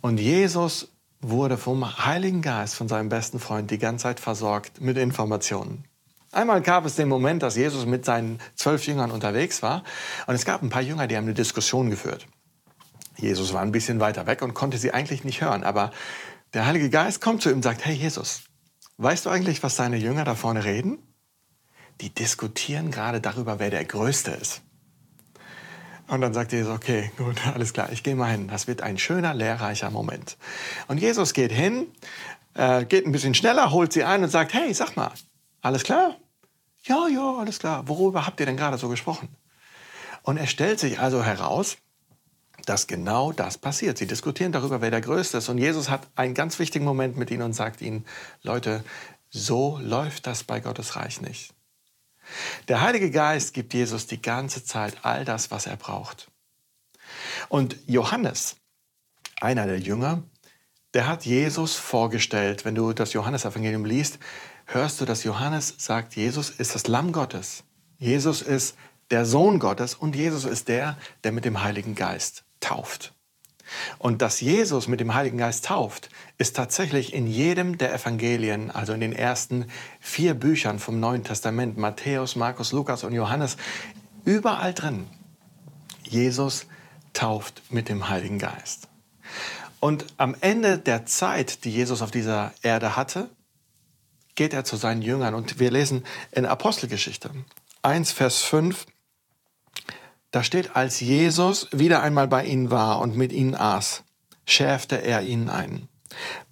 Und 0.03 0.19
Jesus 0.19 0.89
wurde 1.21 1.57
vom 1.57 2.05
Heiligen 2.05 2.43
Geist, 2.43 2.75
von 2.75 2.89
seinem 2.89 3.09
besten 3.09 3.39
Freund, 3.39 3.71
die 3.71 3.79
ganze 3.79 4.03
Zeit 4.03 4.19
versorgt 4.19 4.81
mit 4.81 4.99
Informationen. 4.99 5.85
Einmal 6.33 6.61
gab 6.61 6.85
es 6.85 6.97
den 6.97 7.09
Moment, 7.09 7.45
dass 7.45 7.55
Jesus 7.55 7.87
mit 7.87 8.05
seinen 8.05 8.41
zwölf 8.57 8.85
Jüngern 8.85 9.13
unterwegs 9.13 9.63
war 9.63 9.85
und 10.27 10.35
es 10.35 10.45
gab 10.45 10.61
ein 10.61 10.71
paar 10.71 10.83
Jünger, 10.83 11.07
die 11.07 11.17
haben 11.17 11.25
eine 11.25 11.35
Diskussion 11.35 11.89
geführt. 11.89 12.27
Jesus 13.17 13.53
war 13.53 13.63
ein 13.63 13.71
bisschen 13.71 14.01
weiter 14.01 14.27
weg 14.27 14.43
und 14.43 14.55
konnte 14.55 14.77
sie 14.77 14.93
eigentlich 14.93 15.23
nicht 15.23 15.41
hören, 15.41 15.63
aber 15.63 15.93
der 16.53 16.67
Heilige 16.67 16.91
Geist 16.91 17.21
kommt 17.21 17.41
zu 17.41 17.51
ihm 17.51 17.57
und 17.57 17.63
sagt, 17.63 17.85
hey 17.85 17.95
Jesus, 17.95 18.43
weißt 18.97 19.27
du 19.27 19.31
eigentlich, 19.31 19.63
was 19.63 19.77
deine 19.77 19.99
Jünger 19.99 20.25
da 20.25 20.35
vorne 20.35 20.65
reden? 20.65 20.99
Die 22.01 22.11
diskutieren 22.13 22.91
gerade 22.91 23.21
darüber, 23.21 23.61
wer 23.61 23.71
der 23.71 23.85
Größte 23.85 24.33
ist. 24.33 24.63
Und 26.13 26.21
dann 26.21 26.35
sagt 26.35 26.53
Jesus, 26.53 26.71
okay, 26.71 27.11
gut, 27.17 27.41
alles 27.55 27.73
klar, 27.73 27.91
ich 27.91 28.03
gehe 28.03 28.15
mal 28.15 28.31
hin. 28.31 28.47
Das 28.49 28.67
wird 28.67 28.83
ein 28.83 28.99
schöner, 28.99 29.33
lehrreicher 29.33 29.91
Moment. 29.91 30.37
Und 30.87 30.99
Jesus 30.99 31.33
geht 31.33 31.51
hin, 31.51 31.87
äh, 32.53 32.85
geht 32.85 33.07
ein 33.07 33.13
bisschen 33.13 33.33
schneller, 33.33 33.71
holt 33.71 33.95
sie 33.95 34.05
ein 34.05 34.23
und 34.23 34.29
sagt, 34.29 34.53
hey, 34.53 34.75
sag 34.75 34.95
mal, 34.95 35.11
alles 35.63 35.85
klar? 35.85 36.17
Ja, 36.85 37.09
ja, 37.09 37.39
alles 37.39 37.59
klar. 37.59 37.89
Worüber 37.89 38.27
habt 38.27 38.41
ihr 38.41 38.45
denn 38.45 38.59
gerade 38.59 38.77
so 38.77 38.91
gesprochen? 38.91 39.31
Und 40.23 40.37
es 40.37 40.51
stellt 40.51 40.81
sich 40.81 41.01
also 41.01 41.25
heraus, 41.25 41.79
dass 42.67 42.87
genau 42.87 43.33
das 43.33 43.57
passiert. 43.57 43.97
Sie 43.97 44.07
diskutieren 44.07 44.53
darüber, 44.53 44.83
wer 44.83 44.91
der 44.91 45.01
Größte 45.01 45.39
ist. 45.39 45.49
Und 45.49 45.57
Jesus 45.57 45.89
hat 45.89 46.07
einen 46.15 46.35
ganz 46.35 46.59
wichtigen 46.59 46.85
Moment 46.85 47.17
mit 47.17 47.31
ihnen 47.31 47.43
und 47.43 47.55
sagt 47.55 47.81
ihnen, 47.81 48.05
Leute, 48.43 48.85
so 49.31 49.79
läuft 49.81 50.27
das 50.27 50.45
bei 50.45 50.61
Gottes 50.61 50.95
Reich 50.95 51.23
nicht. 51.23 51.55
Der 52.69 52.81
Heilige 52.81 53.11
Geist 53.11 53.55
gibt 53.55 53.75
Jesus 53.75 54.07
die 54.07 54.21
ganze 54.21 54.65
Zeit 54.65 54.97
all 55.03 55.25
das, 55.25 55.51
was 55.51 55.67
er 55.67 55.77
braucht. 55.77 56.31
Und 57.49 57.77
Johannes, 57.87 58.57
einer 59.41 59.67
der 59.67 59.79
Jünger, 59.79 60.23
der 60.95 61.09
hat 61.09 61.25
Jesus 61.25 61.75
vorgestellt, 61.75 62.65
wenn 62.65 62.75
du 62.75 62.93
das 62.93 63.13
Johannesevangelium 63.13 63.85
liest, 63.85 64.19
hörst 64.67 65.01
du, 65.01 65.05
dass 65.05 65.25
Johannes 65.25 65.75
sagt, 65.79 66.17
Jesus 66.17 66.51
ist 66.51 66.75
das 66.75 66.87
Lamm 66.87 67.13
Gottes. 67.13 67.65
Jesus 67.99 68.43
ist 68.43 68.77
der 69.11 69.25
Sohn 69.27 69.59
Gottes 69.59 69.95
und 69.95 70.17
Jesus 70.17 70.45
ist 70.45 70.69
der, 70.69 70.97
der 71.25 71.33
mit 71.33 71.45
dem 71.45 71.63
Heiligen 71.63 71.95
Geist 71.95 72.45
tauft. 72.61 73.15
Und 73.99 74.23
dass 74.23 74.41
Jesus 74.41 74.89
mit 74.89 75.01
dem 75.01 75.15
Heiligen 75.15 75.39
Geist 75.39 75.67
tauft, 75.67 76.11
ist 76.39 76.57
tatsächlich 76.57 77.13
in 77.13 77.27
jedem 77.27 77.79
der 77.79 77.95
Evangelien, 77.95 78.71
also 78.71 78.93
in 78.93 79.01
den 79.01 79.13
ersten 79.13 79.67
vier 80.01 80.35
Büchern 80.35 80.79
vom 80.79 81.01
Neuen 81.01 81.25
Testament, 81.25 81.77
Matthäus, 81.79 82.37
Markus, 82.37 82.73
Lukas 82.73 83.05
und 83.05 83.13
Johannes, 83.13 83.57
überall 84.25 84.75
drin. 84.75 85.07
Jesus 86.05 86.67
tauft 87.13 87.63
mit 87.71 87.89
dem 87.89 88.09
Heiligen 88.09 88.39
Geist. 88.39 88.89
Und 89.81 90.07
am 90.17 90.37
Ende 90.41 90.79
der 90.79 91.07
Zeit, 91.07 91.65
die 91.65 91.71
Jesus 91.71 92.03
auf 92.03 92.11
dieser 92.11 92.53
Erde 92.63 92.97
hatte, 92.97 93.29
geht 94.35 94.53
er 94.55 94.65
zu 94.65 94.77
seinen 94.77 95.03
Jüngern. 95.03 95.35
Und 95.35 95.59
wir 95.59 95.71
lesen 95.71 96.05
in 96.31 96.47
Apostelgeschichte 96.47 97.31
1, 97.83 98.13
Vers 98.13 98.43
5, 98.43 98.87
da 100.33 100.43
steht, 100.43 100.75
als 100.75 100.99
Jesus 101.01 101.69
wieder 101.73 102.03
einmal 102.03 102.27
bei 102.27 102.45
ihnen 102.45 102.71
war 102.71 103.01
und 103.01 103.17
mit 103.17 103.33
ihnen 103.33 103.55
aß, 103.55 104.03
schärfte 104.47 104.97
er 104.97 105.23
ihnen 105.23 105.49
ein. 105.49 105.89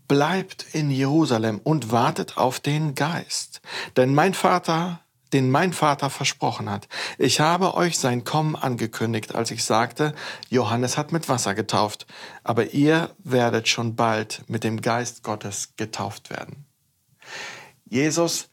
Bleibt 0.07 0.67
in 0.73 0.91
Jerusalem 0.91 1.61
und 1.63 1.91
wartet 1.91 2.37
auf 2.37 2.61
den 2.61 2.95
Geist. 2.95 3.61
Denn 3.97 4.15
mein 4.15 4.35
Vater, 4.35 5.01
den 5.33 5.51
mein 5.51 5.73
Vater 5.73 6.11
versprochen 6.11 6.69
hat. 6.69 6.89
Ich 7.17 7.41
habe 7.41 7.75
euch 7.75 7.99
sein 7.99 8.25
Kommen 8.25 8.57
angekündigt, 8.57 9.35
als 9.35 9.51
ich 9.51 9.65
sagte, 9.65 10.15
Johannes 10.49 10.99
hat 10.99 11.13
mit 11.13 11.29
Wasser 11.29 11.55
getauft, 11.55 12.07
aber 12.43 12.73
ihr 12.75 13.15
werdet 13.19 13.69
schon 13.69 13.95
bald 13.95 14.43
mit 14.49 14.65
dem 14.65 14.81
Geist 14.83 15.23
Gottes 15.23 15.75
getauft 15.77 16.31
werden. 16.31 16.67
Jesus 17.89 18.49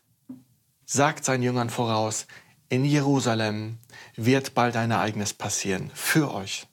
sagt 0.85 1.25
seinen 1.25 1.43
Jüngern 1.43 1.69
voraus, 1.69 2.27
in 2.69 2.85
Jerusalem 2.85 3.79
wird 4.17 4.53
bald 4.53 4.75
ein 4.75 4.91
Ereignis 4.91 5.33
passieren 5.33 5.91
für 5.93 6.33
euch. 6.33 6.67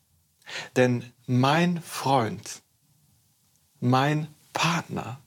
Denn 0.76 1.12
mein 1.26 1.80
Freund, 1.80 2.62
mein 3.80 4.28
Partner, 4.52 5.20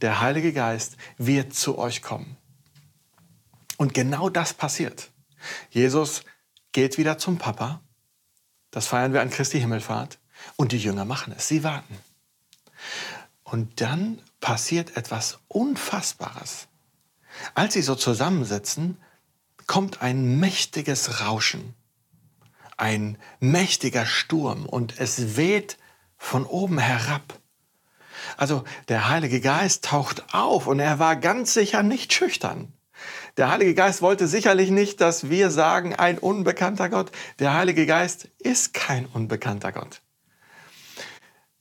der 0.00 0.20
Heilige 0.20 0.52
Geist 0.52 0.96
wird 1.16 1.54
zu 1.54 1.78
euch 1.78 2.02
kommen. 2.02 2.36
Und 3.76 3.94
genau 3.94 4.28
das 4.28 4.52
passiert. 4.52 5.10
Jesus 5.70 6.24
geht 6.72 6.98
wieder 6.98 7.18
zum 7.18 7.38
Papa. 7.38 7.80
Das 8.70 8.86
feiern 8.86 9.12
wir 9.12 9.20
an 9.20 9.30
Christi 9.30 9.60
Himmelfahrt. 9.60 10.18
Und 10.56 10.72
die 10.72 10.78
Jünger 10.78 11.04
machen 11.04 11.32
es. 11.36 11.48
Sie 11.48 11.64
warten. 11.64 11.96
Und 13.44 13.80
dann 13.80 14.20
passiert 14.40 14.96
etwas 14.96 15.38
Unfassbares. 15.48 16.68
Als 17.54 17.74
sie 17.74 17.82
so 17.82 17.94
zusammensitzen, 17.94 18.98
kommt 19.66 20.02
ein 20.02 20.38
mächtiges 20.38 21.20
Rauschen, 21.20 21.74
ein 22.76 23.18
mächtiger 23.40 24.06
Sturm 24.06 24.66
und 24.66 24.98
es 24.98 25.36
weht 25.36 25.78
von 26.16 26.46
oben 26.46 26.78
herab. 26.78 27.38
Also 28.36 28.64
der 28.88 29.08
Heilige 29.08 29.40
Geist 29.40 29.84
taucht 29.84 30.34
auf 30.34 30.66
und 30.66 30.80
er 30.80 30.98
war 30.98 31.16
ganz 31.16 31.54
sicher 31.54 31.82
nicht 31.82 32.12
schüchtern. 32.12 32.72
Der 33.36 33.50
Heilige 33.50 33.74
Geist 33.74 34.02
wollte 34.02 34.28
sicherlich 34.28 34.70
nicht, 34.70 35.00
dass 35.00 35.28
wir 35.28 35.50
sagen, 35.50 35.94
ein 35.94 36.18
unbekannter 36.18 36.88
Gott. 36.88 37.10
Der 37.38 37.52
Heilige 37.54 37.86
Geist 37.86 38.28
ist 38.38 38.74
kein 38.74 39.06
unbekannter 39.06 39.72
Gott. 39.72 40.00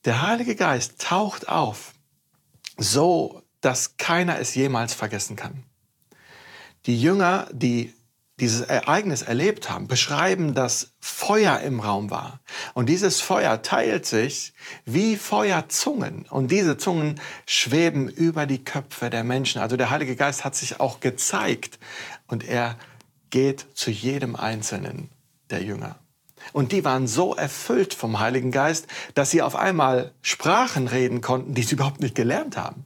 Der 0.06 0.22
Heilige 0.22 0.56
Geist 0.56 1.02
taucht 1.02 1.48
auf, 1.50 1.94
so 2.78 3.42
dass 3.62 3.98
keiner 3.98 4.40
es 4.40 4.54
jemals 4.56 4.94
vergessen 4.94 5.36
kann. 5.36 5.64
Die 6.86 7.00
Jünger, 7.00 7.48
die 7.52 7.94
dieses 8.40 8.62
Ereignis 8.62 9.22
erlebt 9.22 9.70
haben, 9.70 9.88
beschreiben, 9.88 10.54
dass 10.54 10.94
Feuer 11.00 11.60
im 11.60 11.80
Raum 11.80 12.10
war. 12.10 12.40
Und 12.74 12.90
dieses 12.90 13.22
Feuer 13.22 13.62
teilt 13.62 14.06
sich 14.06 14.54
wie 14.86 15.16
Feuerzungen. 15.16 16.26
Und 16.30 16.50
diese 16.50 16.78
Zungen 16.78 17.22
schweben 17.46 18.10
über 18.10 18.46
die 18.46 18.64
Köpfe 18.64 19.10
der 19.10 19.24
Menschen. 19.24 19.62
Also 19.62 19.78
der 19.78 19.92
Heilige 19.92 20.16
Geist 20.16 20.44
hat 20.44 20.56
sich 20.56 20.80
auch 20.80 21.00
gezeigt. 21.00 21.80
Und 22.28 22.44
er 22.44 22.78
geht 23.30 23.66
zu 23.76 23.92
jedem 23.92 24.36
Einzelnen 24.36 25.10
der 25.50 25.64
Jünger. 25.64 26.00
Und 26.52 26.72
die 26.72 26.84
waren 26.84 27.08
so 27.08 27.36
erfüllt 27.36 27.94
vom 27.94 28.20
Heiligen 28.20 28.52
Geist, 28.52 28.88
dass 29.14 29.32
sie 29.32 29.42
auf 29.42 29.56
einmal 29.56 30.12
Sprachen 30.22 30.88
reden 30.88 31.22
konnten, 31.22 31.54
die 31.54 31.64
sie 31.64 31.76
überhaupt 31.76 32.02
nicht 32.02 32.16
gelernt 32.16 32.58
haben. 32.58 32.86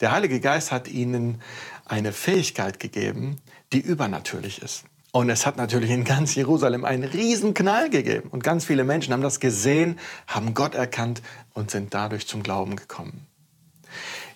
Der 0.00 0.12
Heilige 0.12 0.40
Geist 0.40 0.72
hat 0.72 0.88
ihnen 0.88 1.40
eine 1.84 2.12
Fähigkeit 2.12 2.80
gegeben, 2.80 3.38
die 3.72 3.80
übernatürlich 3.80 4.62
ist. 4.62 4.84
Und 5.12 5.30
es 5.30 5.46
hat 5.46 5.56
natürlich 5.56 5.90
in 5.90 6.04
ganz 6.04 6.34
Jerusalem 6.34 6.84
einen 6.84 7.04
riesen 7.04 7.54
Knall 7.54 7.88
gegeben. 7.88 8.28
Und 8.28 8.44
ganz 8.44 8.66
viele 8.66 8.84
Menschen 8.84 9.14
haben 9.14 9.22
das 9.22 9.40
gesehen, 9.40 9.98
haben 10.26 10.52
Gott 10.52 10.74
erkannt 10.74 11.22
und 11.54 11.70
sind 11.70 11.94
dadurch 11.94 12.26
zum 12.26 12.42
Glauben 12.42 12.76
gekommen. 12.76 13.26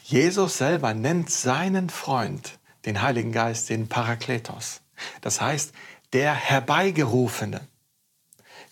Jesus 0.04 0.56
selber 0.56 0.94
nennt 0.94 1.30
seinen 1.30 1.90
Freund, 1.90 2.58
den 2.86 3.02
Heiligen 3.02 3.30
Geist, 3.30 3.68
den 3.68 3.88
Parakletos. 3.88 4.80
Das 5.20 5.40
heißt, 5.40 5.72
der 6.12 6.34
Herbeigerufene. 6.34 7.60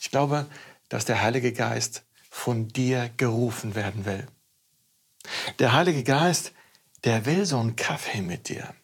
Ich 0.00 0.10
glaube, 0.10 0.46
dass 0.88 1.04
der 1.04 1.22
Heilige 1.22 1.52
Geist 1.52 2.04
von 2.30 2.68
dir 2.68 3.10
gerufen 3.16 3.74
werden 3.74 4.06
will. 4.06 4.26
Der 5.58 5.72
Heilige 5.74 6.04
Geist, 6.04 6.52
der 7.04 7.26
will 7.26 7.46
so 7.46 7.58
einen 7.58 7.76
Kaffee 7.76 8.22
mit 8.22 8.48
dir. 8.48 8.74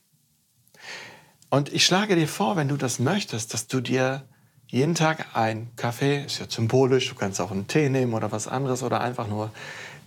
Und 1.50 1.72
ich 1.72 1.86
schlage 1.86 2.16
dir 2.16 2.28
vor, 2.28 2.56
wenn 2.56 2.68
du 2.68 2.76
das 2.76 2.98
möchtest, 2.98 3.54
dass 3.54 3.66
du 3.66 3.80
dir 3.80 4.26
jeden 4.66 4.94
Tag 4.94 5.36
einen 5.36 5.74
Kaffee, 5.76 6.24
ist 6.24 6.40
ja 6.40 6.46
symbolisch, 6.48 7.08
du 7.08 7.14
kannst 7.14 7.40
auch 7.40 7.50
einen 7.50 7.68
Tee 7.68 7.88
nehmen 7.88 8.14
oder 8.14 8.32
was 8.32 8.48
anderes 8.48 8.82
oder 8.82 9.00
einfach 9.00 9.28
nur 9.28 9.52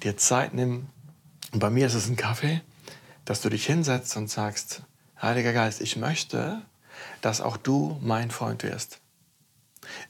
dir 0.03 0.17
Zeit 0.17 0.53
nehmen. 0.53 0.89
Und 1.53 1.59
bei 1.59 1.69
mir 1.69 1.87
ist 1.87 1.93
es 1.93 2.09
ein 2.09 2.17
Kaffee, 2.17 2.61
dass 3.23 3.41
du 3.41 3.49
dich 3.49 3.65
hinsetzt 3.65 4.17
und 4.17 4.29
sagst, 4.29 4.83
Heiliger 5.21 5.53
Geist, 5.53 5.81
ich 5.81 5.95
möchte, 5.95 6.61
dass 7.21 7.41
auch 7.41 7.57
du 7.57 7.97
mein 8.01 8.29
Freund 8.29 8.63
wirst. 8.63 8.99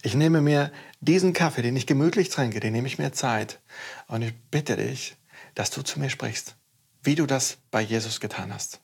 Ich 0.01 0.16
nehme 0.16 0.42
mir 0.42 0.72
diesen 1.00 1.34
Kaffee, 1.34 1.62
den 1.62 1.75
ich 1.75 1.88
gemütlich 1.88 2.30
trinke, 2.30 2.60
den 2.60 2.74
nehme 2.74 2.88
ich 2.88 2.98
mir 2.98 3.13
Zeit 3.13 3.60
und 4.08 4.22
ich 4.22 4.34
bitte 4.51 4.75
dich, 4.75 5.16
dass 5.56 5.70
du 5.70 5.82
zu 5.82 6.00
mir 6.00 6.10
sprichst, 6.10 6.56
wie 7.04 7.16
du 7.16 7.25
das 7.25 7.58
bei 7.72 7.82
Jesus 7.82 8.20
getan 8.20 8.54
hast. 8.54 8.82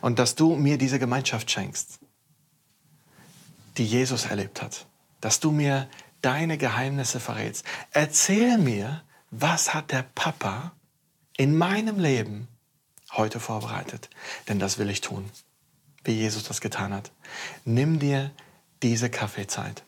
Und 0.00 0.18
dass 0.18 0.34
du 0.34 0.54
mir 0.54 0.78
diese 0.78 0.98
Gemeinschaft 0.98 1.50
schenkst, 1.50 1.98
die 3.78 3.86
Jesus 3.86 4.26
erlebt 4.26 4.62
hat. 4.62 4.86
Dass 5.20 5.40
du 5.40 5.50
mir 5.50 5.88
deine 6.20 6.58
Geheimnisse 6.58 7.20
verrätst. 7.20 7.64
Erzähl 7.90 8.58
mir, 8.58 9.02
was 9.30 9.74
hat 9.74 9.90
der 9.92 10.04
Papa 10.14 10.72
in 11.36 11.56
meinem 11.56 11.98
Leben 11.98 12.48
heute 13.12 13.40
vorbereitet. 13.40 14.08
Denn 14.48 14.58
das 14.58 14.78
will 14.78 14.90
ich 14.90 15.00
tun, 15.00 15.28
wie 16.04 16.12
Jesus 16.12 16.44
das 16.44 16.60
getan 16.60 16.92
hat. 16.92 17.10
Nimm 17.64 17.98
dir 17.98 18.30
diese 18.82 19.10
Kaffeezeit. 19.10 19.84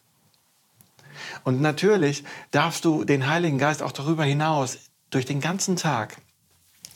Und 1.43 1.61
natürlich 1.61 2.25
darfst 2.51 2.85
du 2.85 3.05
den 3.05 3.27
Heiligen 3.27 3.59
Geist 3.59 3.83
auch 3.83 3.93
darüber 3.93 4.25
hinaus 4.25 4.79
durch 5.11 5.25
den 5.25 5.41
ganzen 5.41 5.77
Tag 5.77 6.17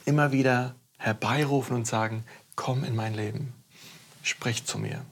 immer 0.09 0.33
wieder 0.33 0.75
herbeirufen 0.97 1.77
und 1.77 1.87
sagen, 1.87 2.25
komm 2.57 2.83
in 2.83 2.97
mein 2.97 3.15
Leben, 3.15 3.53
sprich 4.23 4.65
zu 4.65 4.79
mir. 4.79 5.05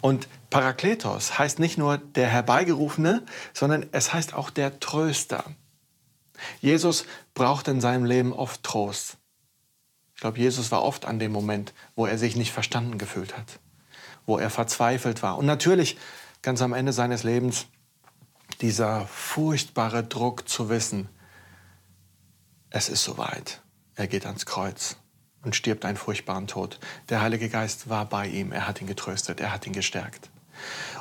Und 0.00 0.28
Parakletos 0.48 1.38
heißt 1.38 1.58
nicht 1.58 1.76
nur 1.76 1.98
der 1.98 2.28
Herbeigerufene, 2.28 3.24
sondern 3.52 3.86
es 3.92 4.12
heißt 4.12 4.32
auch 4.32 4.50
der 4.50 4.80
Tröster. 4.80 5.44
Jesus 6.60 7.04
braucht 7.34 7.68
in 7.68 7.80
seinem 7.80 8.04
Leben 8.04 8.32
oft 8.32 8.62
Trost. 8.62 9.18
Ich 10.14 10.20
glaube, 10.20 10.38
Jesus 10.38 10.70
war 10.70 10.82
oft 10.82 11.04
an 11.04 11.18
dem 11.18 11.32
Moment, 11.32 11.74
wo 11.96 12.06
er 12.06 12.16
sich 12.16 12.36
nicht 12.36 12.52
verstanden 12.52 12.96
gefühlt 12.96 13.36
hat, 13.36 13.58
wo 14.24 14.38
er 14.38 14.50
verzweifelt 14.50 15.22
war. 15.22 15.36
Und 15.36 15.46
natürlich 15.46 15.98
ganz 16.42 16.62
am 16.62 16.72
Ende 16.72 16.92
seines 16.92 17.24
Lebens 17.24 17.66
dieser 18.60 19.06
furchtbare 19.06 20.04
Druck 20.04 20.48
zu 20.48 20.68
wissen, 20.68 21.08
es 22.70 22.88
ist 22.88 23.04
soweit, 23.04 23.62
er 23.94 24.06
geht 24.06 24.26
ans 24.26 24.46
Kreuz 24.46 24.96
und 25.42 25.56
stirbt 25.56 25.84
einen 25.84 25.96
furchtbaren 25.96 26.46
Tod. 26.46 26.78
Der 27.08 27.20
Heilige 27.20 27.48
Geist 27.48 27.88
war 27.88 28.06
bei 28.06 28.26
ihm, 28.28 28.52
er 28.52 28.66
hat 28.66 28.80
ihn 28.80 28.86
getröstet, 28.86 29.40
er 29.40 29.52
hat 29.52 29.66
ihn 29.66 29.72
gestärkt. 29.72 30.30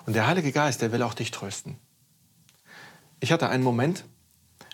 Und 0.06 0.14
der 0.14 0.28
Heilige 0.28 0.52
Geist, 0.52 0.82
der 0.82 0.92
will 0.92 1.04
auch 1.04 1.14
dich 1.14 1.32
trösten. 1.32 1.78
Ich 3.20 3.32
hatte 3.32 3.50
einen 3.50 3.64
Moment, 3.64 4.06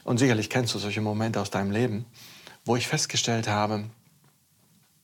und 0.04 0.18
sicherlich 0.18 0.50
kennst 0.50 0.74
du 0.74 0.80
solche 0.80 1.02
Momente 1.02 1.42
aus 1.42 1.50
deinem 1.50 1.72
Leben, 1.72 2.06
wo 2.64 2.76
ich 2.76 2.88
festgestellt 2.88 3.48
habe, 3.48 3.90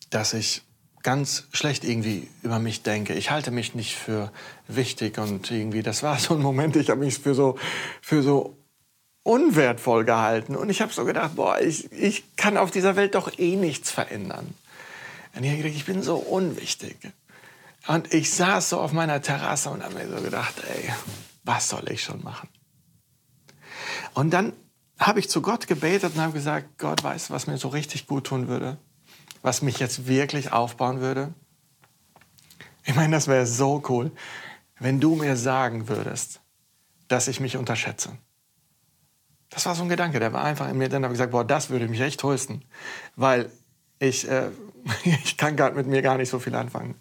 dass 0.10 0.34
ich 0.34 0.64
ganz 1.02 1.48
schlecht 1.52 1.84
irgendwie 1.84 2.30
über 2.42 2.60
mich 2.60 2.84
denke. 2.84 3.14
Ich 3.14 3.30
halte 3.30 3.52
mich 3.52 3.76
nicht 3.76 3.96
für 3.96 4.32
wichtig 4.68 5.18
und 5.18 5.52
irgendwie, 5.52 5.84
das 5.84 6.02
war 6.02 6.18
so 6.18 6.36
ein 6.36 6.42
Moment, 6.42 6.78
ich 6.78 6.90
habe 6.90 7.02
mich 7.02 7.20
für 7.20 7.36
so, 7.36 7.58
für 8.02 8.24
so 8.24 8.58
unwertvoll 9.24 10.06
gehalten. 10.06 10.56
Und 10.56 10.70
ich 10.70 10.82
habe 10.82 10.94
so 10.94 11.06
gedacht, 11.06 11.36
boah, 11.36 11.60
ich, 11.60 11.92
ich 11.92 12.36
kann 12.36 12.58
auf 12.58 12.72
dieser 12.72 12.96
Welt 12.96 13.16
doch 13.16 13.38
eh 13.40 13.56
nichts 13.56 13.90
verändern. 13.90 14.54
Und 15.36 15.44
ich 15.44 15.50
habe 15.50 15.62
gedacht, 15.62 15.76
ich 15.76 15.86
bin 15.86 16.04
so 16.04 16.18
unwichtig. 16.18 16.98
Und 17.88 18.14
ich 18.14 18.32
saß 18.34 18.70
so 18.70 18.80
auf 18.80 18.94
meiner 18.94 19.22
Terrasse 19.22 19.70
und 19.70 19.84
habe 19.84 19.96
mir 19.96 20.10
so 20.10 20.22
gedacht, 20.22 20.56
ey, 20.68 20.94
was 21.44 21.70
soll 21.70 21.90
ich 21.90 22.04
schon 22.04 22.24
machen? 22.24 22.50
Und 24.14 24.32
dann 24.32 24.54
habe 25.00 25.20
ich 25.20 25.30
zu 25.30 25.42
Gott 25.42 25.68
gebetet 25.68 26.16
und 26.16 26.22
habe 26.22 26.34
gesagt, 26.34 26.78
Gott 26.78 27.04
weiß, 27.04 27.32
was 27.32 27.48
mir 27.48 27.58
so 27.58 27.70
richtig 27.70 28.08
gut 28.08 28.26
tun 28.28 28.48
würde, 28.48 28.78
was 29.42 29.62
mich 29.62 29.80
jetzt 29.80 30.08
wirklich 30.08 30.52
aufbauen 30.54 31.02
würde. 31.02 31.34
Ich 32.86 32.96
meine, 32.96 33.16
das 33.16 33.28
wäre 33.28 33.46
so 33.46 33.84
cool, 33.90 34.12
wenn 34.80 35.00
du 35.00 35.16
mir 35.16 35.36
sagen 35.36 35.88
würdest, 35.88 36.42
dass 37.08 37.28
ich 37.28 37.40
mich 37.40 37.58
unterschätze. 37.58 38.18
Das 39.54 39.68
war 39.68 39.76
so 39.76 39.84
ein 39.84 39.90
Gedanke, 39.90 40.20
der 40.20 40.34
war 40.34 40.44
einfach 40.44 40.68
in 40.68 40.78
mir. 40.78 40.90
Dann 40.90 41.04
habe 41.04 41.14
ich 41.14 41.18
gesagt, 41.18 41.32
boah, 41.32 41.46
das 41.46 41.70
würde 41.70 41.88
mich 41.88 42.02
echt 42.02 42.20
trösten, 42.20 42.66
weil 43.16 43.52
ich, 44.00 44.28
äh, 44.28 44.50
ich 45.04 45.38
kann 45.38 45.56
gerade 45.56 45.76
mit 45.76 45.86
mir 45.86 46.02
gar 46.02 46.18
nicht 46.18 46.30
so 46.30 46.40
viel 46.40 46.56
anfangen. 46.56 46.96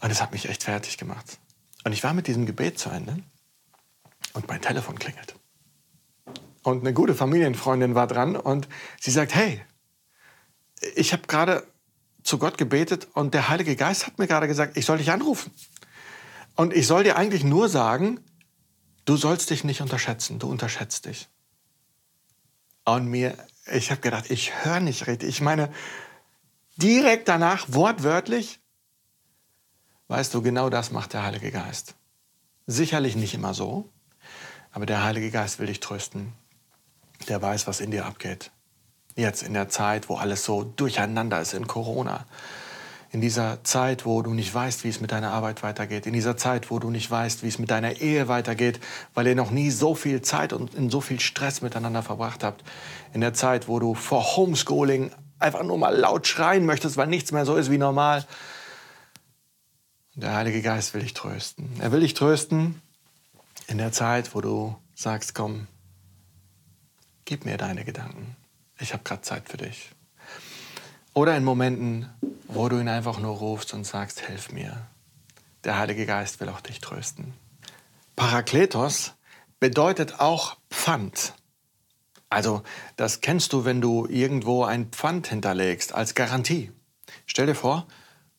Und 0.00 0.10
es 0.10 0.22
hat 0.22 0.32
mich 0.32 0.48
echt 0.48 0.64
fertig 0.64 0.96
gemacht. 0.96 1.38
Und 1.84 1.92
ich 1.92 2.02
war 2.02 2.14
mit 2.14 2.26
diesem 2.26 2.46
Gebet 2.46 2.78
zu 2.78 2.88
Ende 2.88 3.22
und 4.32 4.48
mein 4.48 4.62
Telefon 4.62 4.98
klingelt. 4.98 5.34
Und 6.62 6.80
eine 6.80 6.94
gute 6.94 7.14
Familienfreundin 7.14 7.94
war 7.94 8.06
dran 8.06 8.36
und 8.36 8.68
sie 8.98 9.10
sagt, 9.10 9.34
hey, 9.34 9.60
ich 10.94 11.12
habe 11.12 11.26
gerade 11.26 11.66
zu 12.22 12.38
Gott 12.38 12.56
gebetet 12.56 13.08
und 13.14 13.34
der 13.34 13.48
Heilige 13.48 13.76
Geist 13.76 14.06
hat 14.06 14.18
mir 14.18 14.26
gerade 14.26 14.46
gesagt, 14.46 14.76
ich 14.76 14.86
soll 14.86 14.98
dich 14.98 15.10
anrufen. 15.10 15.52
Und 16.56 16.74
ich 16.74 16.86
soll 16.86 17.04
dir 17.04 17.16
eigentlich 17.16 17.44
nur 17.44 17.68
sagen, 17.68 18.20
du 19.04 19.16
sollst 19.16 19.50
dich 19.50 19.64
nicht 19.64 19.80
unterschätzen, 19.80 20.38
du 20.38 20.48
unterschätzt 20.48 21.06
dich. 21.06 21.28
Und 22.84 23.06
mir, 23.06 23.36
ich 23.70 23.90
habe 23.90 24.00
gedacht, 24.00 24.30
ich 24.30 24.64
höre 24.64 24.80
nicht 24.80 25.06
richtig. 25.06 25.28
Ich 25.28 25.40
meine, 25.40 25.72
direkt 26.76 27.28
danach, 27.28 27.66
wortwörtlich, 27.68 28.60
weißt 30.08 30.34
du, 30.34 30.42
genau 30.42 30.70
das 30.70 30.90
macht 30.90 31.12
der 31.12 31.22
Heilige 31.22 31.50
Geist. 31.50 31.94
Sicherlich 32.66 33.16
nicht 33.16 33.34
immer 33.34 33.54
so, 33.54 33.88
aber 34.72 34.86
der 34.86 35.04
Heilige 35.04 35.30
Geist 35.30 35.58
will 35.58 35.66
dich 35.66 35.80
trösten. 35.80 36.32
Der 37.28 37.42
weiß, 37.42 37.66
was 37.66 37.80
in 37.80 37.90
dir 37.90 38.06
abgeht. 38.06 38.50
Jetzt 39.14 39.42
in 39.42 39.54
der 39.54 39.68
Zeit, 39.68 40.08
wo 40.08 40.16
alles 40.16 40.44
so 40.44 40.64
durcheinander 40.64 41.40
ist 41.40 41.52
in 41.52 41.66
Corona. 41.66 42.26
In 43.12 43.20
dieser 43.20 43.64
Zeit, 43.64 44.06
wo 44.06 44.22
du 44.22 44.34
nicht 44.34 44.54
weißt, 44.54 44.84
wie 44.84 44.88
es 44.88 45.00
mit 45.00 45.10
deiner 45.10 45.32
Arbeit 45.32 45.64
weitergeht. 45.64 46.06
In 46.06 46.12
dieser 46.12 46.36
Zeit, 46.36 46.70
wo 46.70 46.78
du 46.78 46.90
nicht 46.90 47.10
weißt, 47.10 47.42
wie 47.42 47.48
es 47.48 47.58
mit 47.58 47.70
deiner 47.70 48.00
Ehe 48.00 48.28
weitergeht, 48.28 48.78
weil 49.14 49.26
ihr 49.26 49.34
noch 49.34 49.50
nie 49.50 49.70
so 49.70 49.96
viel 49.96 50.22
Zeit 50.22 50.52
und 50.52 50.74
in 50.74 50.90
so 50.90 51.00
viel 51.00 51.18
Stress 51.18 51.60
miteinander 51.60 52.04
verbracht 52.04 52.44
habt. 52.44 52.62
In 53.12 53.20
der 53.20 53.34
Zeit, 53.34 53.66
wo 53.66 53.80
du 53.80 53.94
vor 53.94 54.36
Homeschooling 54.36 55.10
einfach 55.40 55.64
nur 55.64 55.76
mal 55.76 55.96
laut 55.96 56.28
schreien 56.28 56.66
möchtest, 56.66 56.96
weil 56.96 57.08
nichts 57.08 57.32
mehr 57.32 57.44
so 57.44 57.56
ist 57.56 57.70
wie 57.70 57.78
normal. 57.78 58.24
Der 60.14 60.34
Heilige 60.34 60.62
Geist 60.62 60.94
will 60.94 61.00
dich 61.00 61.14
trösten. 61.14 61.68
Er 61.80 61.90
will 61.92 62.00
dich 62.00 62.14
trösten 62.14 62.80
in 63.66 63.78
der 63.78 63.90
Zeit, 63.90 64.34
wo 64.34 64.40
du 64.40 64.76
sagst, 64.94 65.34
komm, 65.34 65.66
gib 67.24 67.44
mir 67.44 67.56
deine 67.56 67.84
Gedanken. 67.84 68.36
Ich 68.78 68.92
habe 68.92 69.02
gerade 69.02 69.22
Zeit 69.22 69.48
für 69.48 69.56
dich. 69.56 69.90
Oder 71.12 71.36
in 71.36 71.44
Momenten, 71.44 72.08
wo 72.46 72.68
du 72.68 72.78
ihn 72.78 72.88
einfach 72.88 73.18
nur 73.18 73.36
rufst 73.36 73.74
und 73.74 73.84
sagst, 73.84 74.20
hilf 74.20 74.52
mir. 74.52 74.86
Der 75.64 75.78
Heilige 75.78 76.06
Geist 76.06 76.40
will 76.40 76.48
auch 76.48 76.60
dich 76.60 76.80
trösten. 76.80 77.34
Parakletos 78.16 79.14
bedeutet 79.58 80.20
auch 80.20 80.56
Pfand. 80.70 81.34
Also 82.28 82.62
das 82.96 83.20
kennst 83.20 83.52
du, 83.52 83.64
wenn 83.64 83.80
du 83.80 84.06
irgendwo 84.06 84.64
ein 84.64 84.86
Pfand 84.90 85.26
hinterlegst 85.26 85.94
als 85.94 86.14
Garantie. 86.14 86.70
Stell 87.26 87.46
dir 87.46 87.56
vor, 87.56 87.86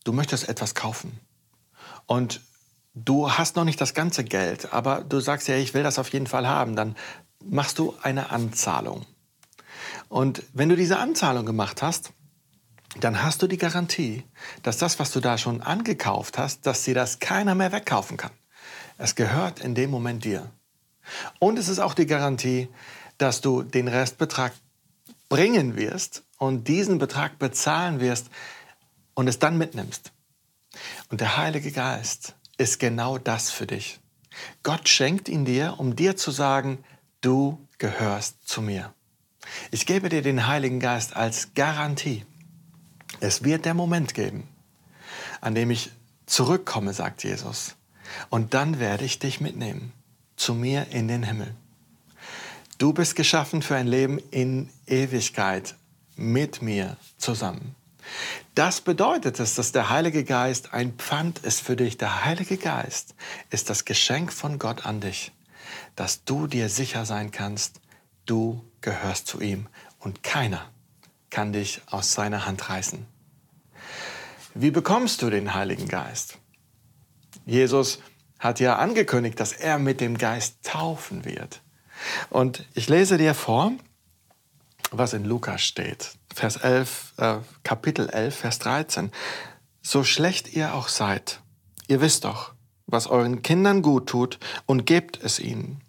du 0.06 0.14
möchtest 0.14 0.48
etwas 0.48 0.76
kaufen 0.76 1.20
und 2.06 2.42
du 2.96 3.32
hast 3.32 3.58
noch 3.58 3.66
nicht 3.66 3.82
das 3.82 3.94
ganze 3.94 4.24
Geld, 4.24 4.74
aber 4.74 5.02
du 5.02 5.20
sagst 5.20 5.48
ja, 5.48 5.56
ich 5.56 5.74
will 5.74 5.84
das 5.84 6.00
auf 6.00 6.10
jeden 6.10 6.28
Fall 6.28 6.48
haben, 6.48 6.76
dann 6.76 6.96
machst 7.44 7.80
du 7.80 7.96
eine 8.02 8.32
Anzahlung. 8.32 9.06
Und 10.08 10.44
wenn 10.54 10.70
du 10.70 10.76
diese 10.76 10.98
Anzahlung 10.98 11.46
gemacht 11.46 11.82
hast, 11.82 12.14
dann 13.00 13.24
hast 13.24 13.42
du 13.42 13.48
die 13.48 13.58
Garantie, 13.58 14.24
dass 14.64 14.78
das, 14.78 15.00
was 15.00 15.12
du 15.12 15.20
da 15.20 15.38
schon 15.38 15.62
angekauft 15.62 16.38
hast, 16.38 16.66
dass 16.66 16.84
dir 16.84 16.96
das 16.96 17.20
keiner 17.20 17.56
mehr 17.56 17.72
wegkaufen 17.72 18.18
kann. 18.18 18.32
Es 18.98 19.16
gehört 19.16 19.60
in 19.60 19.76
dem 19.76 19.90
Moment 19.90 20.26
dir. 20.26 20.52
Und 21.40 21.58
es 21.58 21.70
ist 21.70 21.80
auch 21.80 21.94
die 21.94 22.06
Garantie, 22.06 22.68
dass 23.18 23.42
du 23.42 23.64
den 23.64 23.88
Restbetrag 23.88 24.54
bringen 25.30 25.76
wirst 25.78 26.24
und 26.38 26.68
diesen 26.68 26.98
Betrag 26.98 27.40
bezahlen 27.40 28.00
wirst 28.00 28.30
und 29.14 29.28
es 29.28 29.40
dann 29.40 29.58
mitnimmst. 29.58 30.12
Und 31.10 31.22
der 31.22 31.38
Heilige 31.38 31.72
Geist 31.72 32.36
ist 32.58 32.80
genau 32.80 33.18
das 33.18 33.52
für 33.52 33.68
dich. 33.68 34.00
Gott 34.64 34.88
schenkt 34.88 35.30
ihn 35.30 35.46
dir, 35.46 35.76
um 35.78 35.96
dir 35.96 36.16
zu 36.16 36.32
sagen, 36.32 36.84
du 37.22 37.66
gehörst 37.78 38.48
zu 38.48 38.62
mir. 38.62 38.94
Ich 39.72 39.86
gebe 39.86 40.10
dir 40.10 40.22
den 40.22 40.48
Heiligen 40.48 40.80
Geist 40.80 41.16
als 41.16 41.54
Garantie. 41.54 42.26
Es 43.20 43.44
wird 43.44 43.66
der 43.66 43.74
Moment 43.74 44.14
geben, 44.14 44.48
an 45.42 45.56
dem 45.56 45.72
ich 45.72 45.92
zurückkomme, 46.26 46.94
sagt 46.94 47.24
Jesus. 47.24 47.76
Und 48.30 48.54
dann 48.54 48.80
werde 48.80 49.06
ich 49.06 49.20
dich 49.20 49.42
mitnehmen 49.42 49.94
zu 50.36 50.54
mir 50.54 50.88
in 50.92 51.08
den 51.08 51.24
Himmel. 51.24 51.56
Du 52.78 52.94
bist 52.94 53.16
geschaffen 53.16 53.62
für 53.62 53.76
ein 53.76 53.88
Leben 53.88 54.20
in 54.32 54.70
Ewigkeit 54.88 55.76
mit 56.16 56.62
mir 56.62 56.98
zusammen. 57.18 57.76
Das 58.56 58.82
bedeutet 58.82 59.40
es, 59.40 59.56
dass 59.56 59.72
der 59.72 59.90
Heilige 59.90 60.24
Geist 60.24 60.74
ein 60.74 60.94
Pfand 60.94 61.40
ist 61.40 61.62
für 61.62 61.76
dich. 61.76 61.98
Der 61.98 62.26
Heilige 62.26 62.58
Geist 62.58 63.14
ist 63.50 63.70
das 63.70 63.86
Geschenk 63.86 64.34
von 64.34 64.58
Gott 64.58 64.86
an 64.86 65.00
dich, 65.00 65.32
dass 65.96 66.24
du 66.24 66.48
dir 66.48 66.70
sicher 66.70 67.06
sein 67.06 67.32
kannst, 67.32 67.80
du 68.26 68.66
gehörst 68.82 69.28
zu 69.28 69.40
ihm 69.42 69.68
und 70.00 70.24
keiner 70.24 70.70
kann 71.32 71.54
dich 71.54 71.82
aus 71.88 72.14
seiner 72.14 72.46
Hand 72.46 72.70
reißen. 72.70 73.08
Wie 74.54 74.70
bekommst 74.70 75.22
du 75.22 75.30
den 75.30 75.54
Heiligen 75.56 75.88
Geist? 75.88 76.38
Jesus 77.46 78.00
hat 78.38 78.60
ja 78.60 78.76
angekündigt, 78.76 79.40
dass 79.40 79.54
er 79.54 79.80
mit 79.80 80.02
dem 80.02 80.18
Geist 80.18 80.58
taufen 80.64 81.26
wird. 81.26 81.62
Und 82.30 82.66
ich 82.74 82.90
lese 82.90 83.18
dir 83.18 83.34
vor, 83.34 83.72
was 84.92 85.14
in 85.14 85.26
Lukas 85.26 85.62
steht. 85.62 86.12
Vers 86.34 86.58
11, 86.58 87.14
äh, 87.18 87.38
Kapitel 87.64 88.10
11, 88.10 88.36
Vers 88.36 88.60
13. 88.60 89.12
So 89.82 90.04
schlecht 90.04 90.54
ihr 90.54 90.74
auch 90.74 90.90
seid, 90.90 91.42
ihr 91.88 92.02
wisst 92.02 92.26
doch, 92.26 92.54
was 92.88 93.08
euren 93.08 93.42
Kindern 93.42 93.82
gut 93.82 94.08
tut 94.08 94.40
und 94.66 94.86
gebt 94.86 95.20
es 95.24 95.40
ihnen. 95.40 95.81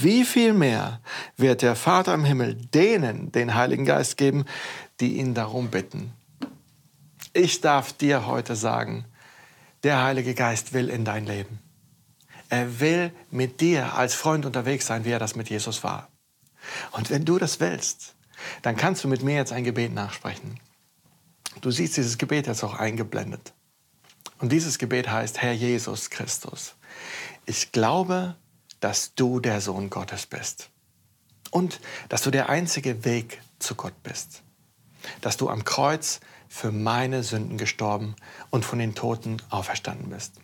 Wie 0.00 0.24
viel 0.24 0.52
mehr 0.52 1.00
wird 1.36 1.62
der 1.62 1.76
Vater 1.76 2.14
im 2.14 2.24
Himmel 2.24 2.54
denen 2.54 3.32
den 3.32 3.54
Heiligen 3.54 3.84
Geist 3.84 4.16
geben, 4.16 4.44
die 5.00 5.16
ihn 5.16 5.34
darum 5.34 5.68
bitten? 5.68 6.12
Ich 7.32 7.60
darf 7.60 7.92
dir 7.92 8.26
heute 8.26 8.56
sagen, 8.56 9.04
der 9.82 10.02
Heilige 10.02 10.34
Geist 10.34 10.72
will 10.72 10.88
in 10.88 11.04
dein 11.04 11.26
Leben. 11.26 11.58
Er 12.48 12.80
will 12.80 13.12
mit 13.30 13.60
dir 13.60 13.94
als 13.94 14.14
Freund 14.14 14.46
unterwegs 14.46 14.86
sein, 14.86 15.04
wie 15.04 15.10
er 15.10 15.18
das 15.18 15.36
mit 15.36 15.50
Jesus 15.50 15.82
war. 15.82 16.08
Und 16.92 17.10
wenn 17.10 17.24
du 17.24 17.38
das 17.38 17.60
willst, 17.60 18.14
dann 18.62 18.76
kannst 18.76 19.04
du 19.04 19.08
mit 19.08 19.22
mir 19.22 19.36
jetzt 19.36 19.52
ein 19.52 19.64
Gebet 19.64 19.92
nachsprechen. 19.92 20.58
Du 21.60 21.70
siehst 21.70 21.96
dieses 21.96 22.18
Gebet 22.18 22.46
jetzt 22.46 22.64
auch 22.64 22.74
eingeblendet. 22.74 23.52
Und 24.38 24.52
dieses 24.52 24.78
Gebet 24.78 25.10
heißt, 25.10 25.40
Herr 25.40 25.52
Jesus 25.52 26.10
Christus, 26.10 26.74
ich 27.46 27.72
glaube, 27.72 28.36
dass 28.84 29.14
du 29.14 29.40
der 29.40 29.62
Sohn 29.62 29.88
Gottes 29.88 30.26
bist. 30.26 30.68
Und 31.50 31.80
dass 32.10 32.20
du 32.20 32.30
der 32.30 32.50
einzige 32.50 33.06
Weg 33.06 33.40
zu 33.58 33.76
Gott 33.76 33.94
bist. 34.02 34.42
Dass 35.22 35.38
du 35.38 35.48
am 35.48 35.64
Kreuz 35.64 36.20
für 36.50 36.70
meine 36.70 37.22
Sünden 37.22 37.56
gestorben 37.56 38.14
und 38.50 38.62
von 38.66 38.78
den 38.78 38.94
Toten 38.94 39.38
auferstanden 39.48 40.10
bist. 40.10 40.34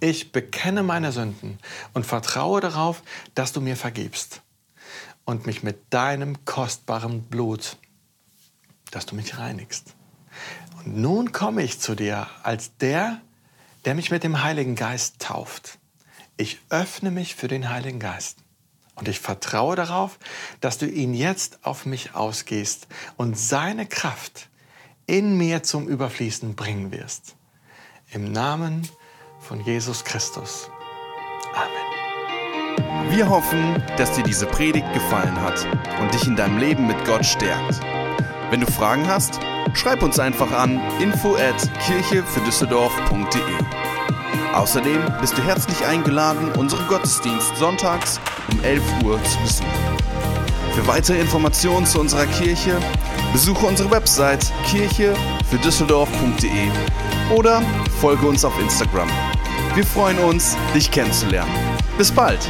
Ich 0.00 0.32
bekenne 0.32 0.82
meine 0.82 1.12
Sünden 1.12 1.60
und 1.94 2.04
vertraue 2.04 2.60
darauf, 2.60 3.04
dass 3.36 3.52
du 3.52 3.60
mir 3.60 3.76
vergibst 3.76 4.42
und 5.24 5.46
mich 5.46 5.62
mit 5.62 5.94
deinem 5.94 6.44
kostbaren 6.44 7.22
Blut, 7.22 7.76
dass 8.90 9.06
du 9.06 9.14
mich 9.14 9.38
reinigst. 9.38 9.94
Und 10.78 10.96
nun 10.96 11.30
komme 11.30 11.62
ich 11.62 11.78
zu 11.78 11.94
dir 11.94 12.26
als 12.42 12.76
der, 12.78 13.20
der 13.84 13.94
mich 13.94 14.10
mit 14.10 14.24
dem 14.24 14.42
Heiligen 14.42 14.74
Geist 14.74 15.20
tauft. 15.20 15.79
Ich 16.40 16.58
öffne 16.70 17.10
mich 17.10 17.34
für 17.34 17.48
den 17.48 17.68
Heiligen 17.68 17.98
Geist. 17.98 18.38
Und 18.94 19.08
ich 19.08 19.20
vertraue 19.20 19.76
darauf, 19.76 20.18
dass 20.62 20.78
du 20.78 20.86
ihn 20.86 21.12
jetzt 21.12 21.66
auf 21.66 21.84
mich 21.84 22.14
ausgehst 22.14 22.88
und 23.18 23.36
seine 23.36 23.84
Kraft 23.84 24.48
in 25.04 25.36
mir 25.36 25.62
zum 25.62 25.86
Überfließen 25.86 26.54
bringen 26.54 26.92
wirst. 26.92 27.36
Im 28.10 28.32
Namen 28.32 28.88
von 29.38 29.60
Jesus 29.60 30.02
Christus. 30.02 30.70
Amen. 31.52 33.10
Wir 33.10 33.28
hoffen, 33.28 33.84
dass 33.98 34.12
dir 34.12 34.24
diese 34.24 34.46
Predigt 34.46 34.90
gefallen 34.94 35.38
hat 35.42 35.66
und 36.00 36.14
dich 36.14 36.26
in 36.26 36.36
deinem 36.36 36.56
Leben 36.56 36.86
mit 36.86 37.04
Gott 37.04 37.26
stärkt. 37.26 37.80
Wenn 38.48 38.60
du 38.60 38.66
Fragen 38.66 39.06
hast, 39.06 39.38
schreib 39.74 40.02
uns 40.02 40.18
einfach 40.18 40.52
an 40.52 40.80
info 41.02 41.36
at 41.36 41.70
kirchefürdüsseldorf.de. 41.84 43.89
Außerdem 44.54 45.00
bist 45.20 45.36
du 45.38 45.42
herzlich 45.42 45.86
eingeladen, 45.86 46.50
unseren 46.58 46.86
Gottesdienst 46.88 47.56
sonntags 47.56 48.18
um 48.52 48.62
11 48.64 48.82
Uhr 49.04 49.22
zu 49.24 49.38
besuchen. 49.38 49.70
Für 50.74 50.86
weitere 50.86 51.18
Informationen 51.20 51.86
zu 51.86 52.00
unserer 52.00 52.26
Kirche 52.26 52.76
besuche 53.32 53.66
unsere 53.66 53.90
Website 53.90 54.52
kirchefürdüsseldorf.de 54.66 56.68
oder 57.34 57.62
folge 58.00 58.26
uns 58.26 58.44
auf 58.44 58.58
Instagram. 58.60 59.08
Wir 59.74 59.84
freuen 59.84 60.18
uns, 60.18 60.56
dich 60.74 60.90
kennenzulernen. 60.90 61.52
Bis 61.96 62.10
bald! 62.10 62.40